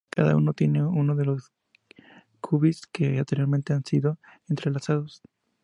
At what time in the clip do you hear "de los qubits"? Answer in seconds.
1.15-2.87